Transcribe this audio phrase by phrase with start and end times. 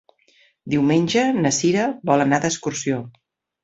[0.75, 3.09] Diumenge na Sira vol anar d'excursió.